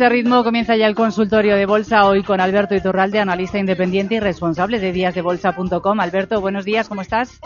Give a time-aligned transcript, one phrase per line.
[0.00, 4.20] este ritmo comienza ya el consultorio de bolsa hoy con Alberto Iturralde, analista independiente y
[4.20, 6.00] responsable de díasdebolsa.com.
[6.00, 7.38] Alberto, buenos días, ¿cómo estás?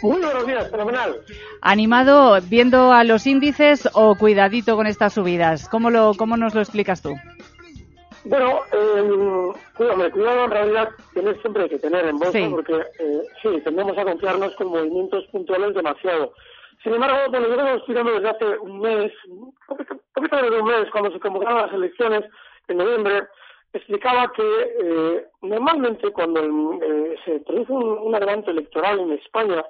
[0.00, 1.16] Muy buenos días, fenomenal.
[1.60, 5.68] ¿Animado viendo a los índices o cuidadito con estas subidas?
[5.68, 7.14] ¿Cómo, lo, cómo nos lo explicas tú?
[8.24, 13.98] Bueno, eh, cuidado, en realidad tienes siempre que tener en bolsa porque eh, sí, tendemos
[13.98, 16.32] a confiarnos con movimientos puntuales demasiado.
[16.82, 19.12] Sin embargo, bueno, yo vengo estudiando desde hace un mes,
[20.18, 22.24] poquito, menos de un mes, cuando se convocaron las elecciones
[22.68, 23.26] en noviembre,
[23.72, 24.42] explicaba que
[24.82, 26.40] eh, normalmente cuando
[26.82, 29.64] eh, se produce un, un, adelanto electoral en España,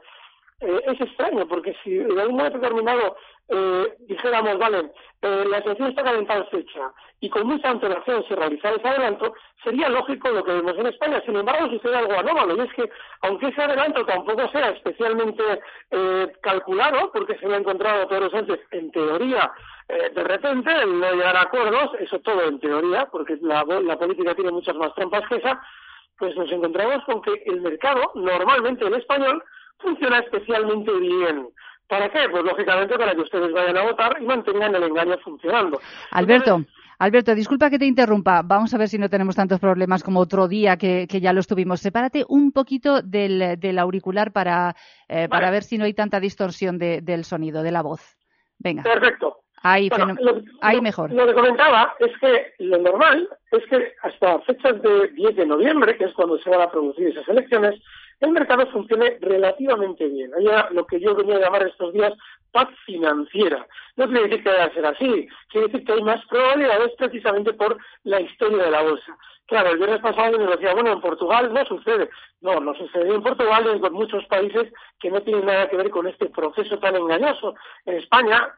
[0.61, 3.17] eh, es extraño, porque si en algún momento determinado
[3.48, 4.91] eh, dijéramos, vale,
[5.23, 9.89] eh, la elección está calentada fecha y con mucha antelación se realizara ese adelanto, sería
[9.89, 11.23] lógico lo que vemos en España.
[11.24, 12.91] Sin embargo, sucede algo anómalo y es que,
[13.23, 15.42] aunque ese adelanto tampoco sea especialmente
[15.91, 19.51] eh, calculado, porque se lo ha encontrado Pedro Sánchez en teoría,
[19.89, 23.98] eh, de repente, el no llegar a acuerdos, eso todo en teoría, porque la, la
[23.98, 25.61] política tiene muchas más trampas que esa,
[26.18, 29.42] pues nos encontramos con que el mercado, normalmente el español,
[29.78, 31.48] funciona especialmente bien.
[31.89, 32.28] ¿Para qué?
[32.30, 35.80] Pues lógicamente para que ustedes vayan a votar y mantengan el engaño funcionando.
[36.11, 36.64] Alberto.
[37.00, 38.42] Alberto, disculpa que te interrumpa.
[38.44, 41.80] Vamos a ver si no tenemos tantos problemas como otro día que, ya los tuvimos.
[41.80, 44.74] Sepárate un poquito del, del auricular para,
[45.08, 48.18] eh, para ver si no hay tanta distorsión de, del sonido, de la voz.
[48.58, 48.83] Venga.
[48.83, 49.38] Perfecto.
[49.62, 49.88] Ahí,
[50.61, 51.12] ahí mejor.
[51.12, 55.96] Lo que comentaba es que lo normal es que hasta fechas de 10 de noviembre,
[55.96, 57.80] que es cuando se van a producir esas elecciones,
[58.20, 60.33] el mercado funcione relativamente bien.
[60.34, 62.12] Haya lo que yo venía a llamar estos días
[62.52, 63.67] paz financiera.
[63.96, 67.52] No quiere decir que vaya a ser así, quiere decir que hay más probabilidades precisamente
[67.52, 69.17] por la historia de la bolsa.
[69.46, 72.11] Claro, el viernes pasado me decía, bueno, en Portugal no sucede.
[72.42, 75.90] No, no sucede en Portugal y en muchos países que no tienen nada que ver
[75.90, 77.55] con este proceso tan engañoso.
[77.86, 78.55] En España,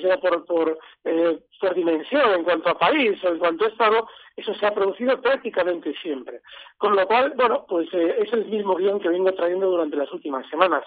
[0.00, 4.08] sea por, por, eh, por dimensión en cuanto a país o en cuanto a Estado,
[4.36, 6.40] eso se ha producido prácticamente siempre.
[6.78, 10.10] Con lo cual, bueno, pues eh, es el mismo guion que vengo trayendo durante las
[10.12, 10.84] últimas semanas.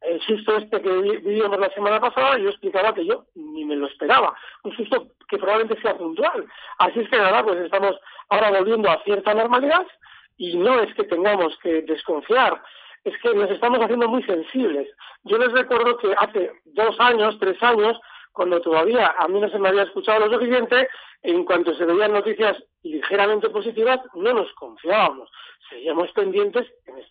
[0.00, 3.86] El susto este que vivimos la semana pasada, yo explicaba que yo ni me lo
[3.86, 4.34] esperaba.
[4.62, 6.46] Un susto que probablemente sea puntual.
[6.78, 7.98] Así es que nada, pues estamos
[8.28, 9.86] ahora volviendo a cierta normalidad
[10.36, 12.60] y no es que tengamos que desconfiar
[13.04, 14.88] es que nos estamos haciendo muy sensibles.
[15.24, 18.00] Yo les recuerdo que hace dos años, tres años,
[18.34, 20.88] cuando todavía a mí no se me había escuchado lo suficiente,
[21.22, 25.30] en cuanto se veían noticias ligeramente positivas, no nos confiábamos.
[25.70, 26.66] Seguíamos pendientes,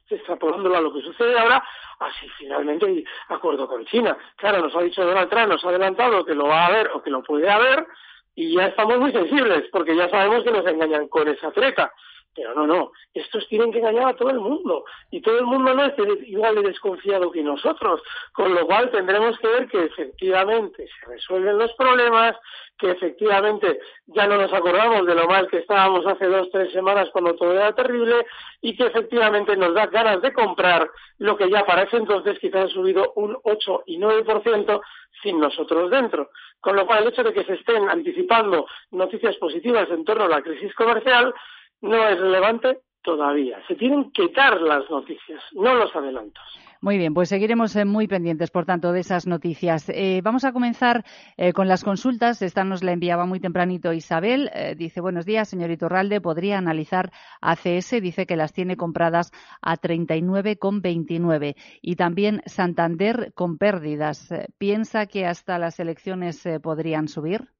[0.09, 1.63] extrapolándolo a lo que sucede ahora,
[1.99, 4.17] así finalmente hay acuerdo con China.
[4.35, 7.01] Claro, nos ha dicho Donald Trump, nos ha adelantado que lo va a haber o
[7.01, 7.87] que lo puede haber,
[8.35, 11.93] y ya estamos muy sensibles, porque ya sabemos que nos engañan con esa treta.
[12.35, 15.73] Pero no, no, estos tienen que engañar a todo el mundo y todo el mundo
[15.73, 15.93] no es
[16.25, 18.01] igual de desconfiado que nosotros,
[18.31, 22.35] con lo cual tendremos que ver que efectivamente se resuelven los problemas,
[22.77, 27.09] que efectivamente ya no nos acordamos de lo mal que estábamos hace dos, tres semanas
[27.11, 28.25] cuando todo era terrible
[28.61, 30.89] y que efectivamente nos da ganas de comprar
[31.19, 34.81] lo que ya para ese entonces quizás ha subido un 8 y 9%
[35.21, 36.29] sin nosotros dentro.
[36.59, 40.29] Con lo cual el hecho de que se estén anticipando noticias positivas en torno a
[40.29, 41.33] la crisis comercial
[41.83, 43.59] no es relevante todavía.
[43.67, 46.41] Se tienen que dar las noticias, no los adelantos.
[46.79, 49.87] Muy bien, pues seguiremos eh, muy pendientes, por tanto, de esas noticias.
[49.89, 51.05] Eh, vamos a comenzar
[51.37, 52.41] eh, con las consultas.
[52.41, 54.49] Esta nos la enviaba muy tempranito Isabel.
[54.77, 56.19] dice, buenos días, señor Iturralde.
[56.19, 58.01] ¿Podría analizar ACS?
[58.01, 59.31] Dice que las tiene compradas
[59.61, 61.55] a 39,29.
[61.81, 64.33] Y también Santander con pérdidas.
[64.57, 67.52] ¿Piensa que hasta las elecciones podrían subir?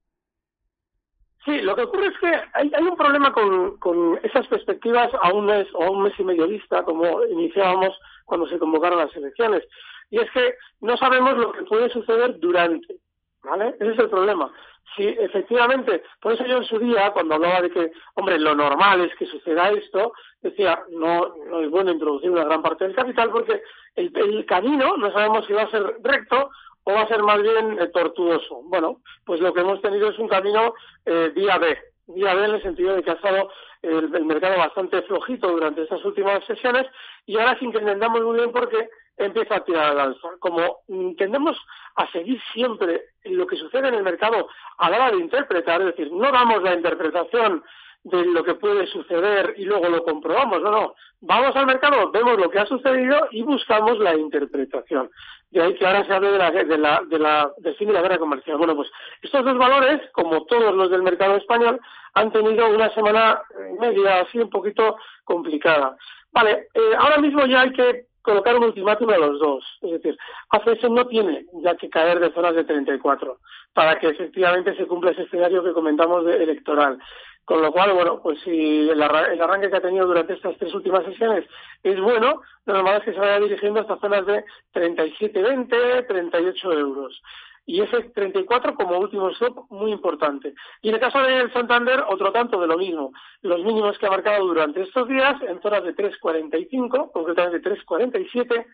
[1.45, 5.45] Sí, lo que ocurre es que hay, un problema con, con, esas perspectivas a un
[5.45, 9.63] mes o a un mes y medio vista, como iniciábamos cuando se convocaron las elecciones.
[10.10, 12.95] Y es que no sabemos lo que puede suceder durante.
[13.44, 13.75] ¿Vale?
[13.78, 14.54] Ese es el problema.
[14.95, 19.01] Si efectivamente, por eso yo en su día, cuando hablaba de que, hombre, lo normal
[19.01, 23.31] es que suceda esto, decía, no, no es bueno introducir una gran parte del capital
[23.31, 23.62] porque
[23.95, 26.51] el, el camino no sabemos si va a ser recto
[26.83, 28.62] o va a ser más bien eh, tortuoso.
[28.65, 30.74] Bueno, pues lo que hemos tenido es un camino
[31.06, 31.77] eh, día B,
[32.07, 33.50] día B en el sentido de que ha estado
[33.81, 36.88] el, mercado bastante flojito durante estas últimas sesiones
[37.25, 40.30] y ahora sin que entendamos muy bien por qué empieza a tirar al alza.
[40.39, 40.80] Como
[41.18, 41.57] tendemos
[41.95, 44.47] a seguir siempre lo que sucede en el mercado
[44.77, 47.63] a la hora de interpretar, es decir, no damos la interpretación
[48.04, 50.96] de lo que puede suceder y luego lo comprobamos, no, no.
[51.22, 55.10] Vamos al mercado, vemos lo que ha sucedido y buscamos la interpretación.
[55.52, 57.94] De ahí que ahora se hable de la, de la, de la, del fin de
[57.94, 58.58] la guerra comercial.
[58.58, 58.90] Bueno, pues
[59.22, 61.80] estos dos valores, como todos los del mercado español,
[62.14, 63.42] han tenido una semana
[63.80, 65.96] media así un poquito complicada.
[66.32, 69.64] Vale, eh, ahora mismo ya hay que colocar un ultimátum a los dos.
[69.82, 70.18] Es decir,
[70.50, 73.38] ACS no tiene ya que caer de zonas de 34
[73.74, 76.98] para que efectivamente se cumpla ese escenario que comentamos de electoral.
[77.45, 81.04] Con lo cual, bueno, pues si el, arranque que ha tenido durante estas tres últimas
[81.04, 81.45] sesiones
[81.84, 87.22] es bueno, lo normal es que se vaya dirigiendo hasta zonas de 37,20, 38 euros.
[87.66, 90.54] Y ese 34 como último stop muy importante.
[90.81, 93.12] Y en el caso del Santander, otro tanto de lo mismo.
[93.42, 98.66] Los mínimos que ha marcado durante estos días, en zonas de 3,45, concretamente 3,47,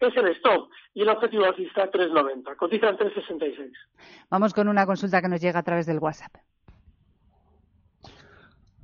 [0.00, 2.56] es el stop y el objetivo alcista 3,90.
[2.56, 3.72] Cotiza en 3,66.
[4.30, 6.32] Vamos con una consulta que nos llega a través del WhatsApp.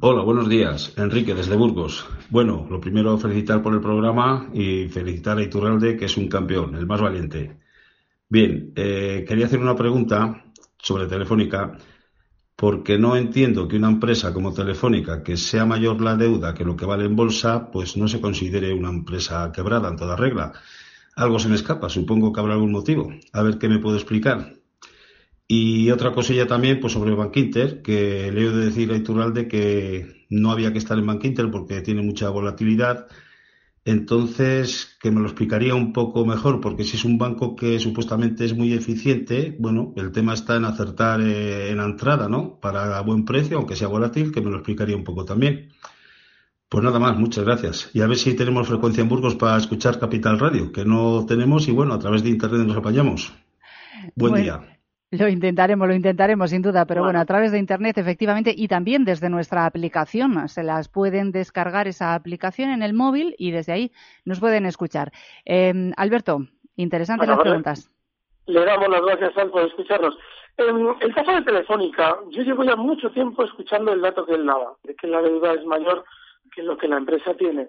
[0.05, 0.95] Hola, buenos días.
[0.97, 2.05] Enrique, desde Burgos.
[2.29, 6.75] Bueno, lo primero, felicitar por el programa y felicitar a Iturralde, que es un campeón,
[6.75, 7.61] el más valiente.
[8.29, 10.45] Bien, eh, quería hacer una pregunta
[10.77, 11.79] sobre Telefónica,
[12.57, 16.75] porque no entiendo que una empresa como Telefónica, que sea mayor la deuda que lo
[16.75, 20.53] que vale en bolsa, pues no se considere una empresa quebrada en toda regla.
[21.15, 23.13] Algo se me escapa, supongo que habrá algún motivo.
[23.33, 24.62] A ver qué me puedo explicar.
[25.47, 30.27] Y otra cosilla también, pues sobre Bankinter, que le he de decir a Iturralde que
[30.31, 33.07] no había que estar en Bankinter porque tiene mucha volatilidad.
[33.85, 38.45] Entonces, que me lo explicaría un poco mejor, porque si es un banco que supuestamente
[38.45, 42.61] es muy eficiente, bueno, el tema está en acertar eh, en la entrada, ¿no?
[42.61, 45.73] Para buen precio, aunque sea volátil, que me lo explicaría un poco también.
[46.69, 47.91] Pues nada más, muchas gracias.
[47.93, 51.69] Y a ver si tenemos frecuencia en Burgos para escuchar Capital Radio, que no tenemos
[51.69, 53.33] y bueno, a través de Internet nos apañamos.
[54.15, 54.72] Buen día.
[55.13, 57.21] Lo intentaremos, lo intentaremos sin duda, pero bueno.
[57.21, 60.49] a través de Internet efectivamente y también desde nuestra aplicación.
[60.49, 63.93] Se las pueden descargar esa aplicación en el móvil y desde ahí
[64.25, 65.13] nos pueden escuchar.
[65.45, 67.91] Eh, Alberto, interesantes las preguntas.
[68.47, 70.17] Le damos las gracias, por escucharnos.
[70.57, 74.47] En el caso de Telefónica, yo llevo ya mucho tiempo escuchando el dato que él
[74.47, 76.05] daba, de que la deuda es mayor
[76.55, 77.69] que lo que la empresa tiene.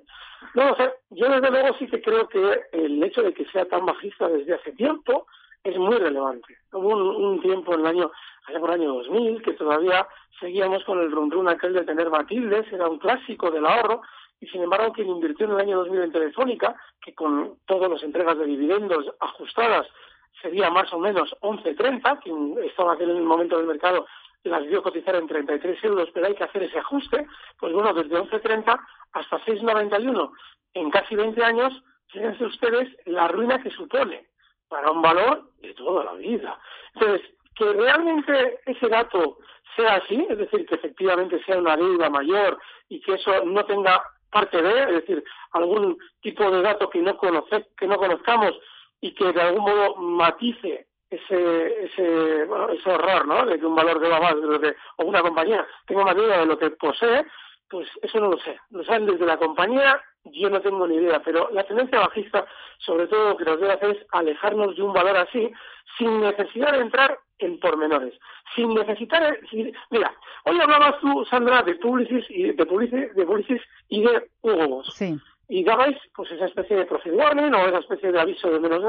[0.56, 3.66] No, o sea, yo desde luego sí que creo que el hecho de que sea
[3.66, 5.28] tan bajista desde hace tiempo
[5.64, 6.58] es muy relevante.
[6.74, 8.12] Hubo un, tiempo en el año,
[8.46, 10.08] allá por el año 2000, que todavía
[10.40, 14.02] seguíamos con el run aquel de tener Matildes, era un clásico del ahorro,
[14.42, 18.04] y sin embargo quien invirtió en el año 2000 en Telefónica, que con todas las
[18.04, 19.88] entregas de dividendos ajustadas
[20.42, 24.06] sería más o menos 11.30, quien estaba en el momento del mercado
[24.44, 27.26] las dio cotizar en 33 euros, pero hay que hacer ese ajuste,
[27.58, 28.78] pues bueno, desde 11.30
[29.14, 30.32] hasta 6.91
[30.74, 34.33] en casi 20 años, fíjense ustedes la ruina que supone
[34.74, 36.60] para un valor de toda la vida.
[36.96, 37.22] Entonces,
[37.56, 39.38] que realmente ese dato
[39.76, 42.58] sea así, es decir, que efectivamente sea una deuda mayor
[42.90, 47.16] y que eso no tenga parte de, es decir, algún tipo de dato que no,
[47.18, 48.54] conoce, que no conozcamos
[49.00, 53.46] y que de algún modo matice ese, ese, ese horror, ¿no?
[53.46, 56.40] De que un valor deba más de lo que, o una compañía tenga más deuda
[56.40, 57.28] de lo que posee,
[57.74, 58.56] pues eso no lo sé.
[58.70, 62.46] Lo saben desde la compañía, yo no tengo ni idea, pero la tendencia bajista,
[62.78, 65.52] sobre todo lo que nos debe hacer es alejarnos de un valor así,
[65.98, 68.14] sin necesidad de entrar en pormenores,
[68.56, 69.40] sin necesitar,
[69.90, 70.14] mira,
[70.46, 75.18] hoy hablabas tú, Sandra, de Publicis y de Publicis, y de Hugo Sí.
[75.50, 78.82] Y dabais pues esa especie de profit o esa especie de aviso de menos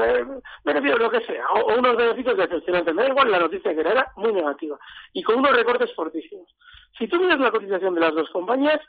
[0.63, 2.95] beneficios, lo que sea, o, unos beneficios decepcionantes.
[2.95, 4.79] Me da igual la noticia que era, muy negativa.
[5.13, 6.47] Y con unos recortes fortísimos.
[6.97, 8.79] Si tú miras la cotización de las dos compañías,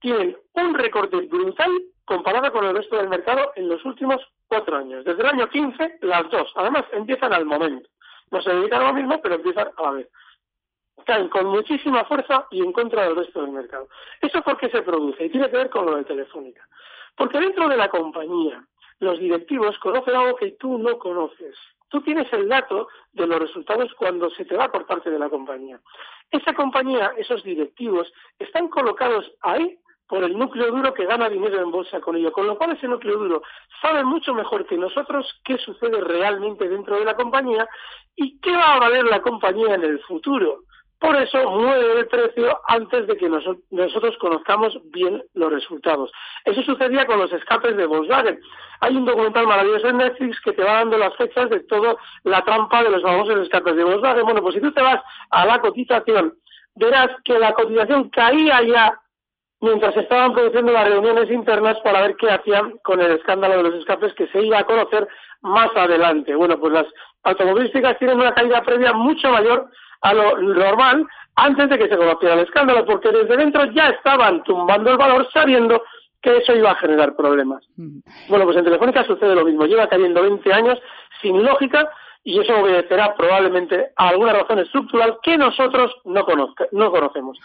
[0.00, 1.70] tienen un recorte brutal
[2.04, 5.04] comparada con el resto del mercado en los últimos cuatro años.
[5.04, 6.52] Desde el año 15, las dos.
[6.56, 7.88] Además, empiezan al momento.
[8.30, 10.08] No se dedican a lo mismo, pero empiezan a la vez.
[11.06, 13.88] Caen con muchísima fuerza y en contra del resto del mercado.
[14.20, 15.24] ¿Eso por qué se produce?
[15.24, 16.66] Y tiene que ver con lo de Telefónica.
[17.16, 18.64] Porque dentro de la compañía,
[19.00, 21.56] los directivos conocen algo que tú no conoces.
[21.88, 25.28] Tú tienes el dato de los resultados cuando se te va por parte de la
[25.28, 25.80] compañía.
[26.30, 31.70] Esa compañía, esos directivos, están colocados ahí por el núcleo duro que gana dinero en
[31.70, 33.42] bolsa con ello, con lo cual ese núcleo duro
[33.80, 37.68] sabe mucho mejor que nosotros qué sucede realmente dentro de la compañía
[38.14, 40.64] y qué va a valer la compañía en el futuro.
[41.02, 46.12] Por eso mueve el precio antes de que nosotros conozcamos bien los resultados.
[46.44, 48.38] Eso sucedía con los escapes de Volkswagen.
[48.78, 52.44] Hay un documental maravilloso en Netflix que te va dando las fechas de toda la
[52.44, 54.22] trampa de los famosos escapes de Volkswagen.
[54.22, 56.34] Bueno, pues si tú te vas a la cotización,
[56.76, 58.96] verás que la cotización caía ya
[59.60, 63.74] mientras estaban produciendo las reuniones internas para ver qué hacían con el escándalo de los
[63.80, 65.08] escapes que se iba a conocer
[65.40, 66.32] más adelante.
[66.36, 66.86] Bueno, pues las
[67.24, 69.68] automovilísticas tienen una caída previa mucho mayor
[70.02, 71.06] a lo normal
[71.36, 75.28] antes de que se conociera el escándalo, porque desde dentro ya estaban tumbando el valor
[75.32, 75.82] sabiendo
[76.20, 77.64] que eso iba a generar problemas.
[78.28, 80.78] Bueno, pues en Telefónica sucede lo mismo, lleva cayendo 20 años
[81.20, 81.88] sin lógica
[82.22, 86.24] y eso obedecerá probablemente a alguna razón estructural que nosotros no,
[86.72, 87.38] no conocemos.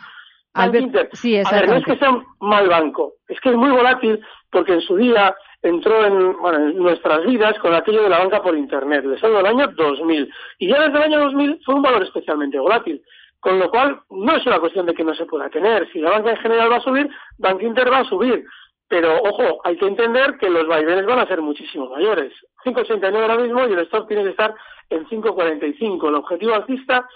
[0.53, 3.69] Albert, sí, a ver, no es que sea un mal banco, es que es muy
[3.69, 4.19] volátil
[4.51, 5.35] porque en su día
[5.67, 9.45] entró en, bueno, en nuestras vidas con aquello de la banca por Internet, desde el
[9.45, 10.31] año 2000.
[10.59, 13.01] Y ya desde el año 2000 fue un valor especialmente volátil.
[13.39, 15.87] Con lo cual, no es una cuestión de que no se pueda tener.
[15.91, 18.43] Si la banca en general va a subir, Bank Inter va a subir.
[18.87, 22.33] Pero, ojo, hay que entender que los vaivenes van a ser muchísimo mayores.
[22.65, 24.55] 5,89 ahora mismo y el stock tiene que estar
[24.89, 26.07] en 5,45.
[26.07, 27.07] El objetivo alcista,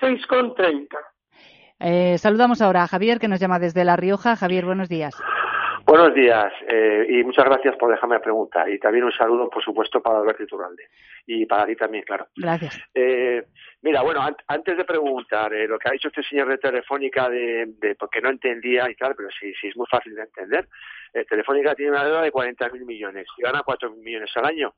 [0.00, 0.86] 6,30.
[1.80, 4.36] Eh, saludamos ahora a Javier, que nos llama desde La Rioja.
[4.36, 5.14] Javier, buenos días.
[5.90, 8.70] Buenos días eh, y muchas gracias por dejarme preguntar.
[8.70, 10.84] Y también un saludo, por supuesto, para Alberto Iturralde.
[11.26, 12.28] Y para ti también, claro.
[12.36, 12.80] Gracias.
[12.94, 13.44] Eh,
[13.82, 17.74] mira, bueno, antes de preguntar eh, lo que ha dicho este señor de Telefónica, de,
[17.80, 20.68] de porque no entendía y tal, pero sí, sí es muy fácil de entender.
[21.12, 24.74] Eh, Telefónica tiene una deuda de 40.000 millones y gana 4.000 millones al año.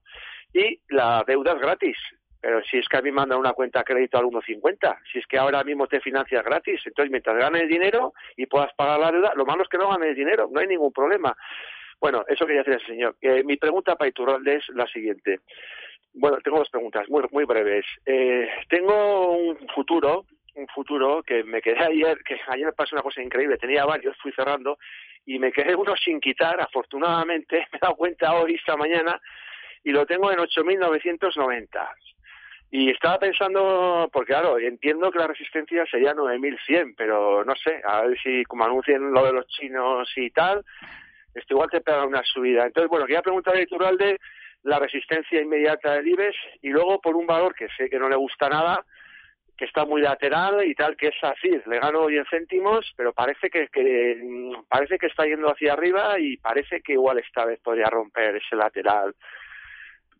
[0.54, 1.98] Y la deuda es gratis.
[2.42, 5.20] Pero si es que a mí me mandan una cuenta de crédito al 1,50, si
[5.20, 9.12] es que ahora mismo te financias gratis, entonces mientras ganes dinero y puedas pagar la
[9.12, 11.36] deuda, lo malo es que no ganes dinero, no hay ningún problema.
[12.00, 13.14] Bueno, eso quería decir el señor.
[13.20, 15.38] Eh, mi pregunta para Iturralde es la siguiente.
[16.14, 17.86] Bueno, tengo dos preguntas muy, muy breves.
[18.04, 23.04] Eh, tengo un futuro, un futuro que me quedé ayer, que ayer me pasó una
[23.04, 24.78] cosa increíble, tenía varios, fui cerrando
[25.24, 29.20] y me quedé uno sin quitar, afortunadamente, me he dado cuenta hoy, esta mañana,
[29.84, 31.88] y lo tengo en 8.990.
[32.74, 38.00] Y estaba pensando, porque claro, entiendo que la resistencia sería 9100, pero no sé, a
[38.06, 40.64] ver si como anuncien lo de los chinos y tal,
[41.34, 42.64] esto igual te pega una subida.
[42.64, 44.18] Entonces, bueno, quería preguntar a de
[44.62, 48.16] la resistencia inmediata del IBEX y luego por un valor que sé que no le
[48.16, 48.82] gusta nada,
[49.54, 53.50] que está muy lateral y tal, que es así, le gano 10 céntimos, pero parece
[53.50, 54.18] que, que
[54.66, 58.56] parece que está yendo hacia arriba y parece que igual esta vez podría romper ese
[58.56, 59.14] lateral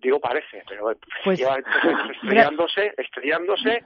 [0.03, 0.93] digo parece, pero
[1.25, 1.57] pues, lleva
[2.15, 3.85] estrellándose, estrellándose.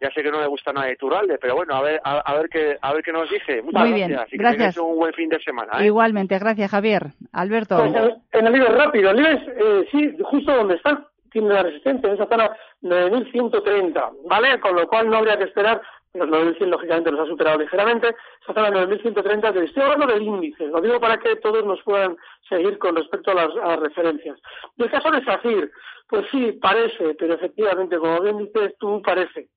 [0.00, 2.48] Ya sé que no le gusta nada de Turalde, pero bueno, a ver, a, ver
[2.50, 3.62] qué, a ver qué nos dice.
[3.62, 4.38] Muchas Muy bien, gracias.
[4.38, 4.76] gracias.
[4.76, 5.80] un buen fin de semana.
[5.80, 5.86] ¿eh?
[5.86, 7.12] Igualmente, gracias Javier.
[7.32, 7.76] Alberto.
[7.76, 12.14] Pues, en el libro rápido, el eh, sí, justo donde está, tiene la resistencia, en
[12.16, 12.50] esa zona
[12.82, 14.60] 9130, ¿vale?
[14.60, 15.80] Con lo cual no habría que esperar
[16.14, 20.80] los 9.100 lógicamente los ha superado ligeramente, esa zona 9.130, estoy hablando del índice, lo
[20.80, 22.16] digo para que todos nos puedan
[22.48, 24.38] seguir con respecto a las, referencias.
[24.76, 25.70] Y el caso de SACIR,
[26.08, 29.48] pues sí, parece, pero efectivamente, como bien dices tú, parece,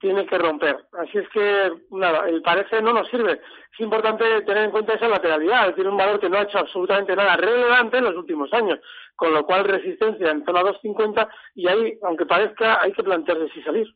[0.00, 0.76] tiene que romper.
[0.98, 3.40] Así es que, nada, el parece no nos sirve.
[3.72, 7.16] Es importante tener en cuenta esa lateralidad, tiene un valor que no ha hecho absolutamente
[7.16, 8.80] nada relevante en los últimos años,
[9.16, 13.62] con lo cual resistencia en zona 250 y ahí, aunque parezca, hay que plantearse si
[13.62, 13.86] salir.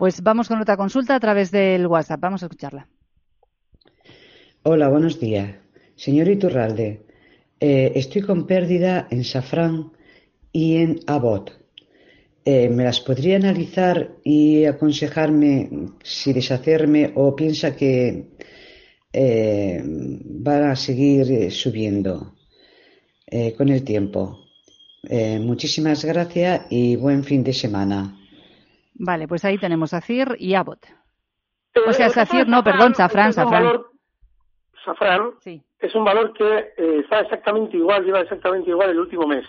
[0.00, 2.18] Pues vamos con otra consulta a través del WhatsApp.
[2.22, 2.88] Vamos a escucharla.
[4.62, 5.56] Hola, buenos días.
[5.94, 7.04] Señor Iturralde,
[7.60, 9.92] eh, estoy con pérdida en Safran
[10.52, 11.52] y en Abot.
[12.46, 15.68] Eh, ¿Me las podría analizar y aconsejarme
[16.02, 18.30] si deshacerme o piensa que
[19.12, 22.36] eh, van a seguir subiendo
[23.58, 24.46] con el tiempo?
[25.40, 28.19] muchísimas gracias y buen fin de semana.
[29.02, 30.84] Vale, pues ahí tenemos a CIR y Abbott.
[31.86, 33.82] O sea, Safir, no, perdón, Safran, Safran.
[34.84, 35.62] Safran sí.
[35.78, 39.46] es un valor que eh, está exactamente igual, lleva exactamente igual el último mes.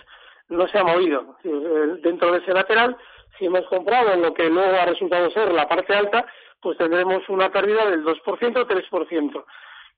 [0.48, 1.36] No se ha movido.
[1.44, 2.96] Eh, dentro de ese lateral,
[3.38, 6.24] si hemos comprado en lo que luego ha resultado ser la parte alta,
[6.62, 9.44] pues tendremos una pérdida del 2% o 3%.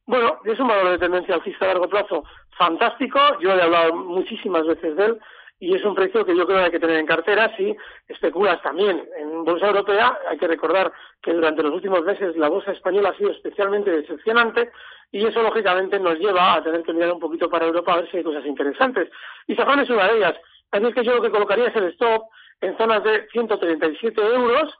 [0.07, 2.25] Bueno, es un valor de tendencia alcista a largo plazo
[2.59, 3.21] fantástico.
[3.41, 5.21] Yo he hablado muchísimas veces de él
[5.65, 7.75] y es un precio que yo creo que hay que tener en cartera si
[8.07, 10.19] especulas también en bolsa europea.
[10.29, 10.93] Hay que recordar
[11.23, 14.71] que durante los últimos meses la bolsa española ha sido especialmente decepcionante
[15.11, 18.11] y eso lógicamente nos lleva a tener que mirar un poquito para Europa a ver
[18.11, 19.09] si hay cosas interesantes.
[19.47, 20.35] Y Safran es una de ellas.
[20.71, 22.25] Así es que yo lo que colocaría es el stop
[22.61, 24.71] en zonas de 137 euros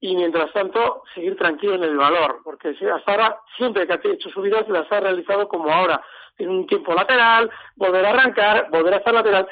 [0.00, 4.28] y mientras tanto seguir tranquilo en el valor, porque hasta ahora siempre que ha hecho
[4.30, 6.02] subidas las ha realizado como ahora,
[6.38, 9.46] en un tiempo lateral, volver a arrancar, volver a estar lateral.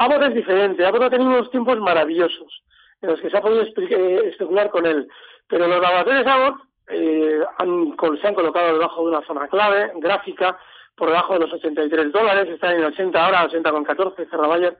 [0.00, 2.62] Abbott es diferente, Abbott ha tenido unos tiempos maravillosos
[3.02, 5.08] en los que se ha podido eh, especular con él,
[5.46, 10.58] pero los laboratorios Abbott eh, han, se han colocado debajo de una zona clave, gráfica,
[10.96, 14.76] por debajo de los 83 dólares, están en 80 ahora, 80 con 14, Bayer,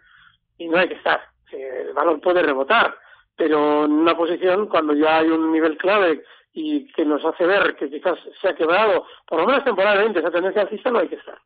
[0.59, 1.21] y no hay que estar.
[1.53, 2.95] El valor puede rebotar
[3.41, 6.23] pero en una posición cuando ya hay un nivel clave
[6.53, 10.31] y que nos hace ver que quizás se ha quebrado, por lo menos temporalmente, esa
[10.31, 11.39] tendencia alcista no hay que estar.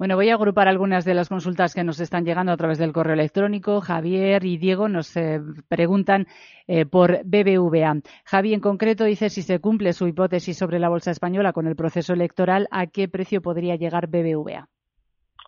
[0.00, 2.90] Bueno, voy a agrupar algunas de las consultas que nos están llegando a través del
[2.90, 3.82] correo electrónico.
[3.82, 6.26] Javier y Diego nos eh, preguntan
[6.66, 7.96] eh, por BBVA.
[8.24, 11.76] Javi, en concreto, dice si se cumple su hipótesis sobre la bolsa española con el
[11.76, 14.68] proceso electoral, ¿a qué precio podría llegar BBVA?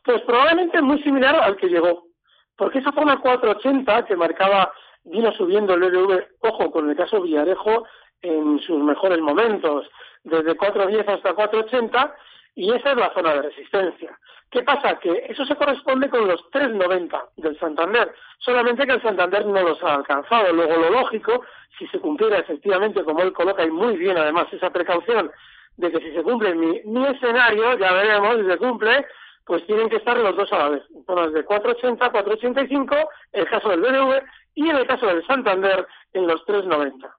[0.05, 2.09] Pues probablemente muy similar al que llegó,
[2.55, 4.71] porque esa zona 480 que marcaba
[5.05, 7.87] vino subiendo el BBV, ojo, con el caso Villarejo,
[8.21, 9.89] en sus mejores momentos,
[10.25, 12.13] desde 4.10 hasta 4.80,
[12.55, 14.19] y esa es la zona de resistencia.
[14.51, 14.99] ¿Qué pasa?
[14.99, 19.83] Que eso se corresponde con los 3.90 del Santander, solamente que el Santander no los
[19.83, 20.53] ha alcanzado.
[20.53, 21.43] Luego, lo lógico,
[21.79, 25.31] si se cumpliera efectivamente, como él coloca, y muy bien además esa precaución,
[25.79, 29.07] de que si se cumple mi, escenario, ya veremos si se cumple,
[29.47, 30.83] pues tienen que estar los dos a la vez.
[31.07, 34.23] Zonas de 4.80, 4.85, el caso del BBV,
[34.55, 37.11] y en el caso del Santander en los 3,90.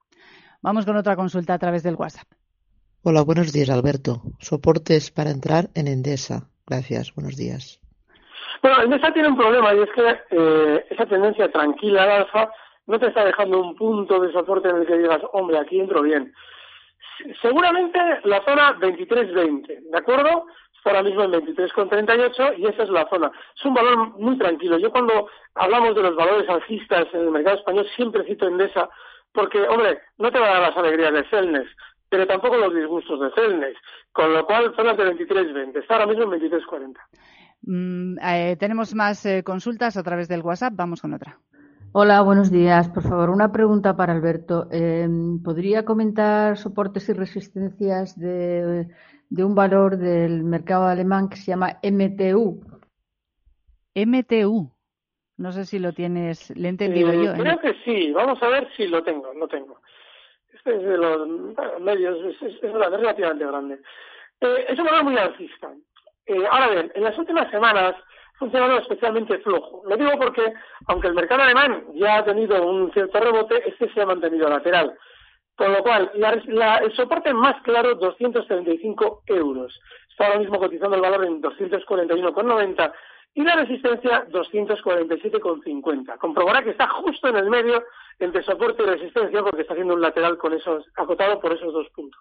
[0.61, 2.27] Vamos con otra consulta a través del WhatsApp.
[3.05, 4.21] Hola, buenos días, Alberto.
[4.39, 6.47] Soportes para entrar en Endesa.
[6.65, 7.81] Gracias, buenos días.
[8.61, 12.49] Bueno, Endesa tiene un problema y es que eh, esa tendencia tranquila al alfa
[12.87, 16.01] no te está dejando un punto de soporte en el que digas, hombre, aquí entro
[16.01, 16.33] bien.
[17.41, 20.45] Seguramente la zona 23-20, ¿de acuerdo?
[20.85, 23.31] ahora mismo en 23,38 y esa es la zona.
[23.57, 24.77] Es un valor muy tranquilo.
[24.77, 28.89] Yo cuando hablamos de los valores alcistas en el mercado español siempre cito Endesa
[29.33, 31.67] porque, hombre, no te va a dar las alegrías de Celnes,
[32.13, 33.75] pero tampoco los disgustos de Celnes,
[34.11, 35.79] con lo cual zonas de 23,20.
[35.79, 36.97] Está ahora mismo en 23,40.
[37.63, 40.73] Mm, eh, tenemos más eh, consultas a través del WhatsApp.
[40.75, 41.39] Vamos con otra.
[41.91, 42.87] Hola, buenos días.
[42.89, 44.67] Por favor, una pregunta para Alberto.
[44.71, 45.07] Eh,
[45.43, 48.87] ¿Podría comentar soportes y resistencias de
[49.33, 52.61] de un valor del mercado alemán que se llama MTU.
[53.95, 54.71] MTU.
[55.37, 57.33] No sé si lo tienes, le he entendido eh, yo.
[57.33, 57.37] ¿eh?
[57.39, 59.81] Creo que sí, vamos a ver si lo tengo, lo tengo.
[60.65, 61.27] Es de los
[61.81, 63.79] medios, es, relativamente grande.
[64.39, 65.71] Eh, es un valor muy alcista.
[66.25, 67.95] Eh, ahora bien, en las últimas semanas
[68.39, 69.83] funcionado especialmente flojo.
[69.87, 70.53] Lo digo porque,
[70.87, 74.97] aunque el mercado alemán ya ha tenido un cierto rebote, este se ha mantenido lateral.
[75.55, 79.79] Con lo cual, el soporte más claro, 235 euros.
[80.09, 82.93] Está ahora mismo cotizando el valor en 241,90
[83.35, 86.17] y la resistencia 247,50.
[86.17, 87.83] Comprobará que está justo en el medio
[88.19, 91.87] entre soporte y resistencia porque está haciendo un lateral con esos, acotado por esos dos
[91.95, 92.19] puntos.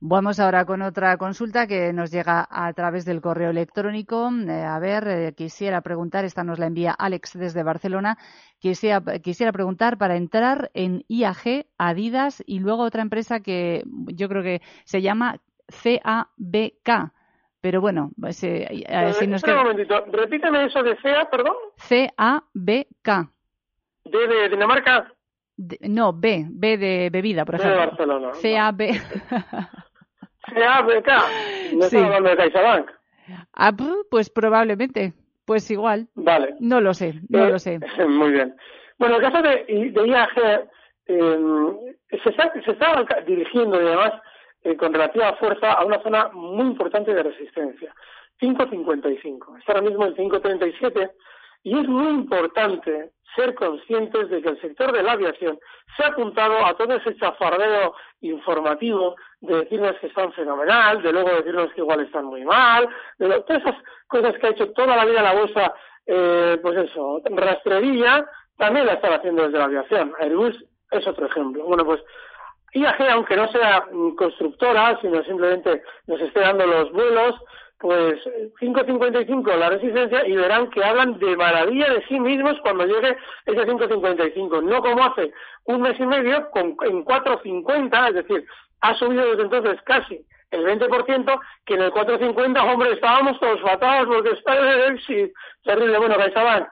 [0.00, 4.30] Vamos ahora con otra consulta que nos llega a través del correo electrónico.
[4.48, 8.16] Eh, a ver, eh, quisiera preguntar, esta nos la envía Alex desde Barcelona.
[8.60, 13.82] Quisiera, quisiera preguntar para entrar en IAG, Adidas y luego otra empresa que
[14.14, 17.12] yo creo que se llama CABK.
[17.60, 18.84] Pero bueno, pues, eh,
[19.18, 19.62] si nos queda...
[19.62, 21.56] un momentito, repíteme eso de CA, perdón.
[21.88, 23.32] CABK.
[24.10, 25.12] ¿D de Dinamarca?
[25.80, 27.80] no, B, B de bebida, por ejemplo.
[27.80, 28.30] De Barcelona.
[28.40, 28.78] CAB.
[30.54, 31.08] CABK.
[31.74, 31.96] ¿No sí.
[31.96, 32.90] hablando de CaixaBank?
[33.54, 33.72] Ah,
[34.10, 35.12] pues probablemente.
[35.44, 36.08] Pues igual.
[36.14, 36.54] Vale.
[36.60, 37.80] No lo sé, no eh, lo sé.
[38.08, 38.54] Muy bien.
[38.98, 40.68] Bueno, el caso de, de IAG
[41.06, 44.12] eh, se, está, se está dirigiendo y además
[44.62, 47.94] eh, con relativa fuerza a una zona muy importante de resistencia.
[48.40, 49.58] 5.55.
[49.58, 51.10] Está ahora mismo en 5.37
[51.62, 55.58] y es muy importante ser conscientes de que el sector de la aviación
[55.96, 61.30] se ha apuntado a todo ese chafardeo informativo de decirnos que están fenomenal, de luego
[61.30, 62.88] decirnos que igual están muy mal,
[63.18, 65.74] de todas esas cosas que ha hecho toda la vida la bolsa,
[66.06, 70.12] eh, pues eso, rastrería, también la están haciendo desde la aviación.
[70.20, 71.64] Airbus es otro ejemplo.
[71.64, 72.02] Bueno, pues
[72.72, 73.86] IAG, aunque no sea
[74.16, 77.34] constructora, sino simplemente nos esté dando los vuelos,
[77.78, 78.18] pues
[78.60, 83.66] 5.55 la resistencia y verán que hablan de maravilla de sí mismos cuando llegue ese
[83.66, 85.32] 5.55, no como hace
[85.64, 88.44] un mes y medio con, en 4.50, es decir,
[88.80, 94.06] ha subido desde entonces casi el 20%, que en el 450, hombre, estábamos todos fatados
[94.06, 94.54] porque está
[95.06, 95.98] sí, terrible.
[95.98, 96.66] Bueno, CaixaBank.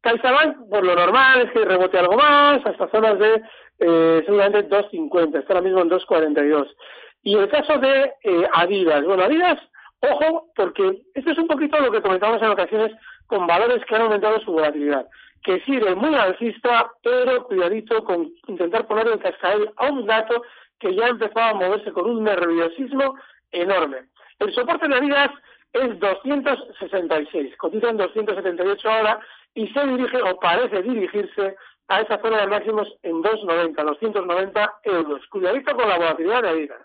[0.00, 3.42] CaixaBank, por lo normal, es que rebote algo más, hasta zonas de
[3.80, 6.74] eh, seguramente 2.50, está ahora mismo en 2.42.
[7.22, 9.04] Y el caso de eh, Adidas.
[9.04, 9.58] Bueno, Adidas,
[10.00, 12.92] ojo, porque esto es un poquito lo que comentamos en ocasiones
[13.26, 15.06] con valores que han aumentado su volatilidad
[15.42, 20.42] que sigue muy alcista, pero cuidadito con intentar poner en cascabel a un gato
[20.78, 23.16] que ya empezaba a moverse con un nerviosismo
[23.52, 24.08] enorme.
[24.38, 25.30] El soporte de Adidas
[25.72, 29.20] es 266, cotiza en 278 ahora
[29.54, 31.56] y se dirige o parece dirigirse
[31.88, 35.26] a esa zona de máximos en 290, 290 euros.
[35.28, 36.82] Cuidadito con la volatilidad de Adidas.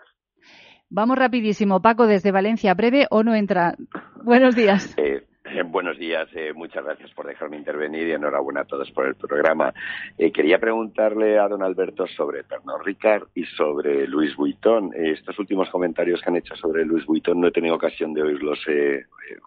[0.88, 3.74] Vamos rapidísimo, Paco, desde Valencia, breve o no entra.
[4.22, 4.94] Buenos días.
[5.06, 5.22] Eh,
[5.58, 9.14] eh, buenos días, eh, muchas gracias por dejarme intervenir y enhorabuena a todos por el
[9.14, 9.72] programa.
[10.18, 14.90] Quería preguntarle a don Alberto sobre Pernod Ricard y sobre Luis Vuitton.
[14.96, 18.58] estos últimos comentarios que han hecho sobre Luis Vuitton no he tenido ocasión de oírlos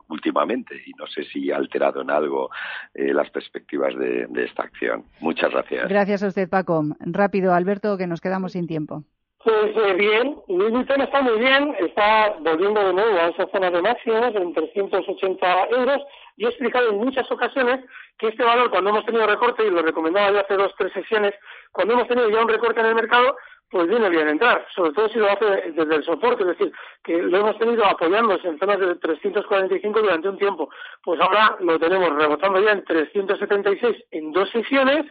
[0.07, 2.49] últimamente y no sé si ha alterado en algo
[2.93, 5.03] las perspectivas de, de esta acción.
[5.19, 5.89] Muchas gracias.
[5.89, 6.85] Gracias a usted, Paco.
[7.01, 9.03] Rápido, Alberto, que nos quedamos sin tiempo.
[9.41, 13.81] Pues eh, bien, Louis está muy bien, está volviendo de nuevo a esa zona de
[13.81, 16.01] máximos en 380 euros
[16.35, 17.85] y he explicado en muchas ocasiones
[18.17, 21.33] que este valor cuando hemos tenido recorte, y lo recomendaba yo hace dos tres sesiones,
[21.71, 23.37] cuando hemos tenido ya un recorte en el mercado,
[23.71, 27.21] pues viene bien entrar, sobre todo si lo hace desde el soporte, es decir, que
[27.21, 30.69] lo hemos tenido apoyándose en zonas de 345 durante un tiempo,
[31.01, 35.05] pues ahora lo tenemos rebotando ya en 376 en dos sesiones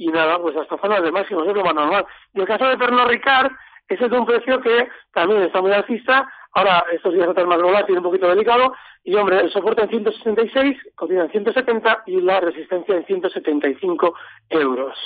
[0.00, 2.06] y nada, pues hasta zonas de máximos, es lo más normal.
[2.32, 3.52] Y el caso de Pernod Ricard,
[3.86, 7.98] ese es un precio que también está muy alcista, ahora estos días a más volátil,
[7.98, 8.72] un poquito delicado,
[9.04, 14.14] y hombre, el soporte en 166, cotiza en 170 y la resistencia en 175
[14.48, 14.96] euros.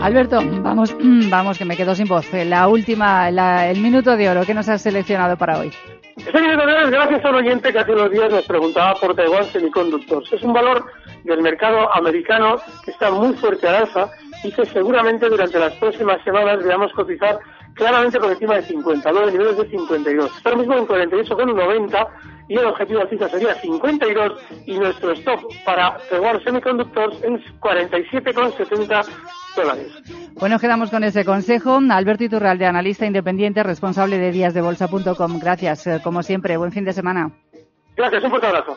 [0.00, 0.96] Alberto, vamos,
[1.30, 2.32] vamos, que me quedo sin voz.
[2.32, 5.72] La última, el minuto de oro que nos has seleccionado para hoy.
[6.16, 10.32] Es gracias a un oyente que hace unos días nos preguntaba por Taiwan Semiconductors.
[10.32, 10.86] Es un valor
[11.24, 14.08] del mercado americano que está muy fuerte al alza
[14.42, 17.38] y que seguramente durante las próximas semanas veamos cotizar
[17.74, 20.36] claramente por encima de 50, luego niveles de 52.
[20.38, 22.08] Está ahora mismo en 48,90
[22.48, 29.06] y el objetivo alcista sería 52 y nuestro stop para Taiwan Semiconductors en 47,70
[30.38, 31.80] bueno, quedamos con ese consejo.
[31.90, 35.38] Alberto Iturralde, analista independiente, responsable de díasdebolsa.com.
[35.38, 36.56] Gracias, eh, como siempre.
[36.56, 37.30] Buen fin de semana.
[37.96, 38.76] Gracias, un fuerte abrazo.